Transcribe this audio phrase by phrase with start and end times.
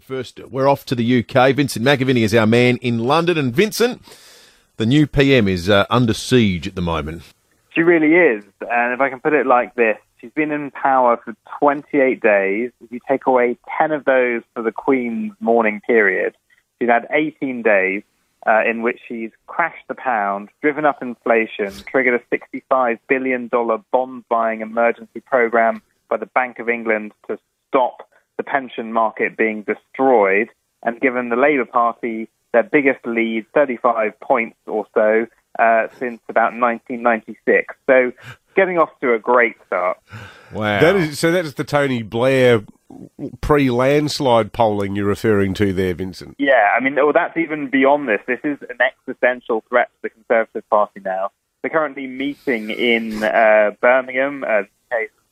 [0.00, 1.54] First, we're off to the UK.
[1.54, 3.36] Vincent McAviney is our man in London.
[3.36, 4.02] And Vincent,
[4.76, 7.22] the new PM is uh, under siege at the moment.
[7.74, 8.44] She really is.
[8.60, 12.70] And if I can put it like this, she's been in power for 28 days.
[12.82, 16.34] If you take away 10 of those for the Queen's mourning period,
[16.80, 18.02] she's had 18 days
[18.46, 24.24] uh, in which she's crashed the pound, driven up inflation, triggered a $65 billion bond
[24.28, 27.38] buying emergency program by the Bank of England to
[27.68, 28.07] stop
[28.38, 30.48] the pension market being destroyed,
[30.82, 35.26] and given the Labour Party their biggest lead, 35 points or so,
[35.58, 37.74] uh, since about 1996.
[37.86, 38.12] So
[38.56, 39.98] getting off to a great start.
[40.52, 40.80] Wow.
[40.80, 42.62] That is, so that's the Tony Blair
[43.40, 46.36] pre-landslide polling you're referring to there, Vincent.
[46.38, 48.20] Yeah, I mean, well, that's even beyond this.
[48.26, 51.30] This is an existential threat to the Conservative Party now.
[51.60, 54.62] They're currently meeting in uh, Birmingham, uh,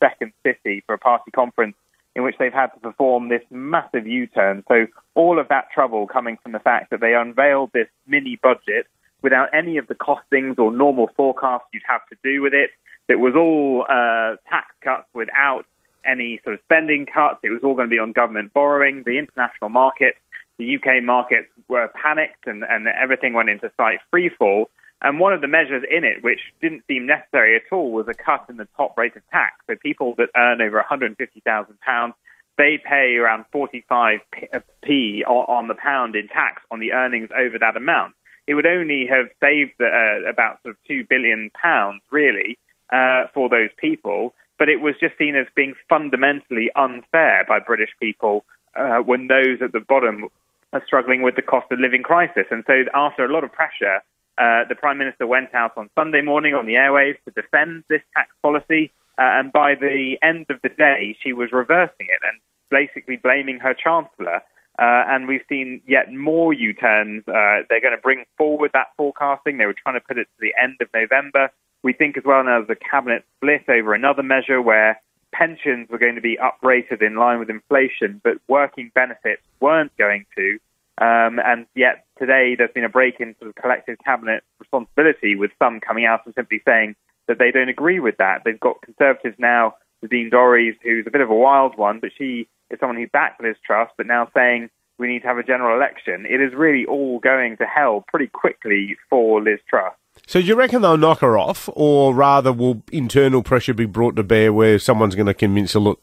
[0.00, 1.76] second city, for a party conference
[2.14, 4.64] in which they've had to perform this massive U-turn.
[4.68, 8.86] So all of that trouble coming from the fact that they unveiled this mini budget
[9.22, 12.70] without any of the costings or normal forecasts you'd have to do with it.
[13.08, 15.66] It was all uh, tax cuts without
[16.04, 17.40] any sort of spending cuts.
[17.42, 19.02] It was all going to be on government borrowing.
[19.04, 20.18] The international markets,
[20.58, 24.66] the UK markets were panicked and, and everything went into slight freefall.
[25.02, 28.14] And one of the measures in it, which didn't seem necessary at all, was a
[28.14, 29.56] cut in the top rate of tax.
[29.66, 32.12] So people that earn over £150,000,
[32.56, 38.14] they pay around 45p on the pound in tax on the earnings over that amount.
[38.46, 42.58] It would only have saved uh, about sort of two billion pounds, really,
[42.92, 44.34] uh, for those people.
[44.58, 48.44] But it was just seen as being fundamentally unfair by British people
[48.76, 50.28] uh, when those at the bottom
[50.72, 52.46] are struggling with the cost of living crisis.
[52.50, 54.00] And so, after a lot of pressure,
[54.38, 58.02] uh, the Prime Minister went out on Sunday morning on the airwaves to defend this
[58.14, 58.92] tax policy.
[59.18, 63.60] Uh, and by the end of the day, she was reversing it and basically blaming
[63.60, 64.42] her Chancellor.
[64.78, 67.22] Uh, and we've seen yet more U turns.
[67.28, 69.58] Uh, they're going to bring forward that forecasting.
[69.58, 71.50] They were trying to put it to the end of November.
[71.82, 75.00] We think as well now there's a cabinet split over another measure where
[75.32, 80.24] pensions were going to be uprated in line with inflation, but working benefits weren't going
[80.36, 80.58] to.
[80.98, 85.50] Um, and yet today there's been a break in sort of collective cabinet responsibility with
[85.58, 86.94] some coming out and simply saying
[87.26, 88.42] that they don't agree with that.
[88.44, 92.48] They've got Conservatives now, Nadine Dorries, who's a bit of a wild one, but she
[92.70, 95.76] is someone who backed Liz Truss, but now saying we need to have a general
[95.76, 96.24] election.
[96.28, 99.94] It is really all going to hell pretty quickly for Liz Truss.
[100.26, 104.14] So do you reckon they'll knock her off, or rather will internal pressure be brought
[104.14, 106.00] to bear where someone's going to convince her, look,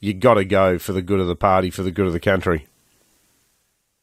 [0.00, 2.20] you've got to go for the good of the party, for the good of the
[2.20, 2.66] country?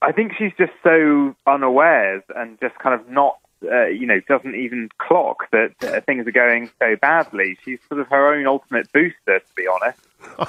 [0.02, 3.38] I think she's just so unawares and just kind of not,
[3.72, 7.58] uh, you know, doesn't even clock that uh, things are going so badly.
[7.64, 10.00] She's sort of her own ultimate booster, to be honest.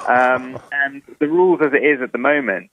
[0.09, 2.71] Um, and the rules as it is at the moment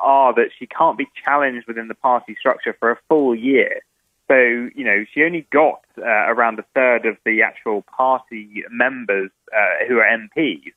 [0.00, 3.80] are that she can't be challenged within the party structure for a full year.
[4.28, 9.32] So, you know, she only got uh, around a third of the actual party members
[9.52, 10.72] uh, who are MPs.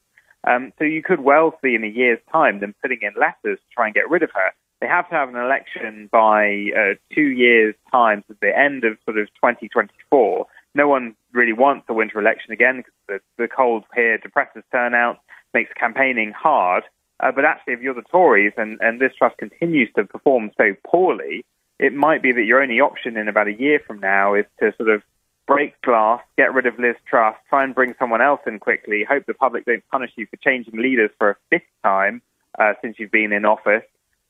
[0.46, 3.76] Um, so you could well see in a year's time them putting in letters to
[3.76, 4.52] try and get rid of her.
[4.84, 8.98] They have to have an election by uh, two years' time, so the end of
[9.06, 10.46] sort of 2024.
[10.76, 12.94] No one really wants a winter election again because
[13.38, 15.20] the, the cold here depresses turnout
[15.54, 16.84] makes campaigning hard.
[17.22, 20.76] Uh, but actually, if you're the Tories and, and this Truss continues to perform so
[20.86, 21.46] poorly,
[21.80, 24.74] it might be that your only option in about a year from now is to
[24.76, 25.02] sort of
[25.48, 29.28] break glass, get rid of Liz Truss, try and bring someone else in quickly, hope
[29.28, 32.22] the public don't punish you for changing leaders for a fifth time
[32.60, 33.84] uh, since you've been in office,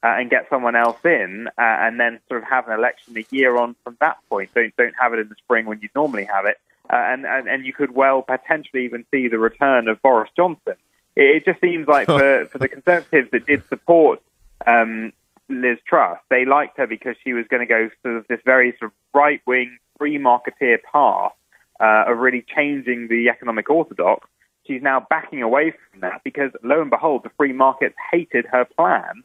[0.03, 3.25] uh, and get someone else in, uh, and then sort of have an election a
[3.29, 4.49] year on from that point.
[4.53, 6.57] Don't don't have it in the spring when you'd normally have it,
[6.89, 10.75] uh, and, and and you could well potentially even see the return of Boris Johnson
[11.15, 14.21] it, just seems like for, for the Conservatives that did support
[14.65, 15.13] um,
[15.49, 18.71] Liz Truss, they liked her because she was going to go sort of this very
[18.79, 21.33] sort of right wing, free marketeer path
[21.79, 24.27] uh, of really changing the economic orthodox.
[24.65, 28.65] She's now backing away from that because, lo and behold, the free markets hated her
[28.65, 29.23] plan.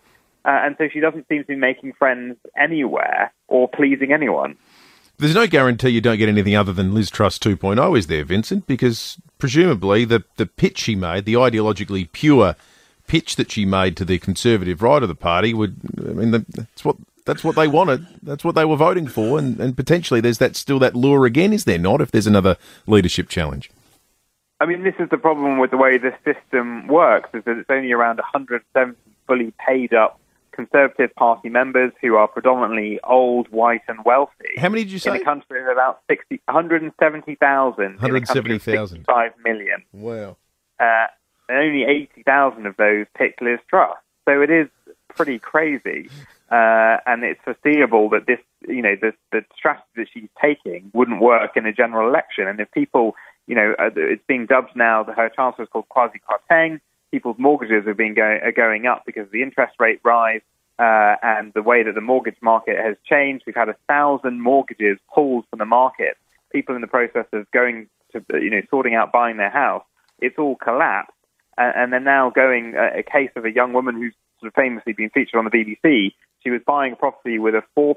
[0.49, 4.57] Uh, and so she doesn't seem to be making friends anywhere or pleasing anyone.
[5.19, 8.67] There's no guarantee you don't get anything other than Liz Truss 2.0, is there, Vincent?
[8.67, 12.57] Because presumably the, the pitch she made, the ideologically pure
[13.07, 16.85] pitch that she made to the conservative right of the party, would I mean that's
[16.85, 16.97] what
[17.27, 20.57] that's what they wanted, that's what they were voting for, and, and potentially there's that
[20.57, 22.01] still that lure again, is there not?
[22.01, 22.57] If there's another
[22.87, 23.71] leadership challenge.
[24.61, 27.71] I mean, this is the problem with the way this system works: is that it's
[27.71, 28.97] only around 170
[29.27, 30.21] fully paid up
[30.59, 34.57] Conservative Party members who are predominantly old, white, and wealthy.
[34.57, 35.11] How many did you say?
[35.11, 37.85] In a country of about 60, 170,000.
[37.85, 39.05] 170,000.
[39.05, 39.85] 5 million.
[39.93, 40.37] Wow.
[40.81, 41.07] Uh,
[41.49, 43.97] and only 80,000 of those picked Liz Truss.
[44.29, 44.67] So it is
[45.15, 46.11] pretty crazy.
[46.51, 51.21] Uh, and it's foreseeable that this, you know, the, the strategy that she's taking wouldn't
[51.21, 52.49] work in a general election.
[52.49, 53.15] And if people,
[53.47, 56.81] you know, it's being dubbed now, that her chancellor is called Kwasi Kwarteng.
[57.11, 60.43] People's mortgages are being go- are going up because of the interest rate rise
[60.79, 63.45] uh, and the way that the mortgage market has changed.
[63.47, 66.17] We've had a thousand mortgages pulled from the market.
[66.53, 69.85] People in the process of going to, you know, sorting out buying their house.
[70.21, 71.13] It's all collapsed,
[71.57, 74.55] and, and they're now going uh, a case of a young woman who's sort of
[74.55, 76.13] famously been featured on the BBC
[76.43, 77.95] she was buying a property with a 4%,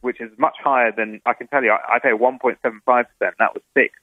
[0.00, 3.04] which is much higher than, I can tell you, I, I pay 1.75%.
[3.20, 3.94] That was six,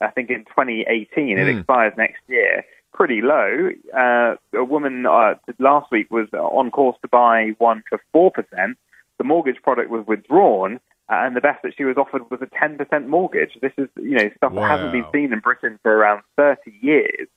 [0.00, 1.06] I think, in 2018.
[1.08, 1.38] Mm.
[1.38, 1.58] It hmm.
[1.58, 2.64] expires next year.
[2.98, 3.70] Pretty low.
[3.96, 8.74] Uh, a woman uh, last week was on course to buy one for 4%.
[9.18, 13.06] The mortgage product was withdrawn, and the best that she was offered was a 10%
[13.06, 13.56] mortgage.
[13.62, 14.62] This is, you know, stuff wow.
[14.62, 17.28] that hasn't been seen in Britain for around 30 years.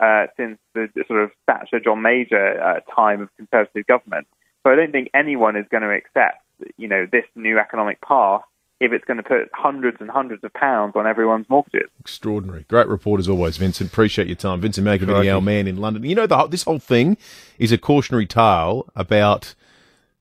[0.00, 4.26] Uh, since the sort of Thatcher John Major uh, time of Conservative government.
[4.62, 6.42] So I don't think anyone is going to accept,
[6.78, 8.40] you know, this new economic path
[8.80, 11.88] if it's going to put hundreds and hundreds of pounds on everyone's mortgages.
[12.00, 12.64] Extraordinary.
[12.68, 13.90] Great report as always, Vincent.
[13.90, 14.60] Appreciate your time.
[14.60, 16.02] Vincent McAviney, our man in London.
[16.04, 17.18] You know, the, this whole thing
[17.58, 19.54] is a cautionary tale about,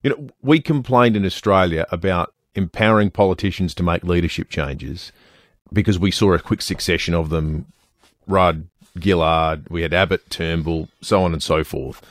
[0.04, 5.14] you know, we complained in Australia about empowering politicians to make leadership changes
[5.72, 7.66] because we saw a quick succession of them.
[8.28, 8.68] Rudd,
[9.02, 12.02] Gillard, we had Abbott, Turnbull, so on and so forth.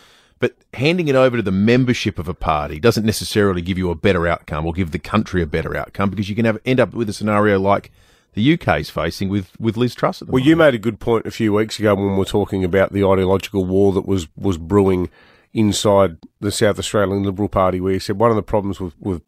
[0.41, 3.95] But handing it over to the membership of a party doesn't necessarily give you a
[3.95, 6.95] better outcome or give the country a better outcome because you can have, end up
[6.95, 7.91] with a scenario like
[8.35, 10.23] the UK is facing with, with Liz Truss.
[10.23, 10.47] well, moment.
[10.47, 13.05] you made a good point a few weeks ago when we were talking about the
[13.05, 15.11] ideological war that was, was brewing
[15.53, 19.23] inside the South Australian Liberal Party, where you said one of the problems with, with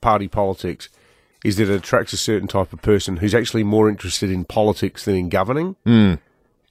[0.00, 0.88] party politics
[1.44, 5.04] is that it attracts a certain type of person who's actually more interested in politics
[5.04, 5.76] than in governing.
[5.86, 6.18] Mm.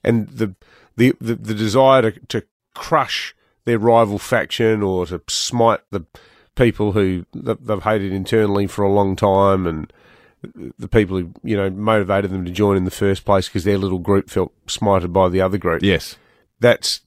[0.04, 0.54] And the,
[0.96, 3.34] the, the, the desire to, to crush
[3.64, 6.04] their rival faction or to smite the
[6.54, 9.92] people who they've hated internally for a long time and
[10.78, 13.78] the people who you know motivated them to join in the first place because their
[13.78, 15.82] little group felt smited by the other group.
[15.82, 16.16] Yes,
[16.60, 17.00] that's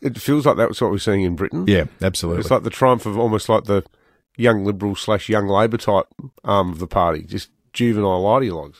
[0.00, 0.18] it.
[0.20, 1.64] Feels like that's what we're seeing in Britain.
[1.66, 2.40] Yeah, absolutely.
[2.40, 3.84] It's like the triumph of almost like the
[4.36, 6.06] young Liberal slash young Labor type
[6.44, 8.76] arm of the party, just juvenile ideologues.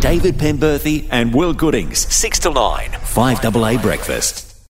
[0.00, 4.45] David Penberthy and Will Goodings, six to nine, five AA breakfast.